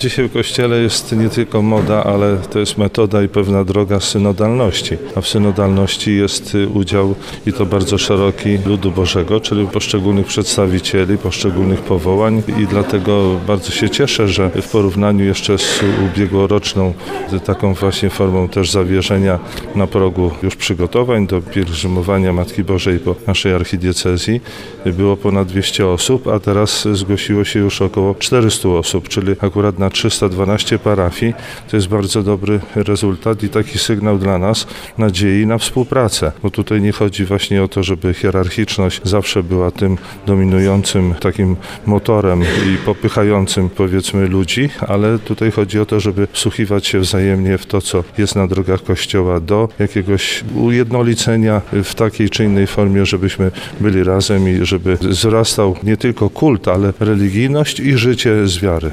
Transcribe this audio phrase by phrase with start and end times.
[0.00, 4.96] Dzisiaj w Kościele jest nie tylko moda, ale to jest metoda i pewna droga synodalności.
[5.14, 7.14] A w synodalności jest y, udział
[7.46, 13.90] i to bardzo szeroki ludu Bożego, czyli poszczególnych przedstawicieli, poszczególnych powołań i dlatego bardzo się
[13.90, 16.94] cieszę, że w porównaniu jeszcze z ubiegłoroczną
[17.44, 19.38] taką właśnie formą też zawierzenia
[19.74, 24.40] na progu już przygotowań do pielgrzymowania Matki Bożej po naszej archidiecezji
[24.86, 29.90] było ponad 200 osób, a teraz zgłosiło się już około 400 osób, czyli akurat na
[29.90, 31.34] 312 parafii.
[31.70, 34.66] To jest bardzo dobry rezultat i taki sygnał dla nas
[34.98, 39.98] nadziei na współpracę, bo tutaj nie chodzi właśnie o to, żeby hierarchiczność zawsze była tym
[40.26, 46.98] dominującym takim motorem i popychającym powiedzmy ludzi, ale tutaj chodzi o to, żeby wsłuchiwać się
[47.00, 52.66] wzajemnie w to, co jest na drogach Kościoła do jakiegoś ujednolicenia w takiej czy innej
[52.66, 58.58] formie, żebyśmy byli razem i żeby wzrastał nie tylko kult, ale religijność i życie z
[58.58, 58.90] wiary.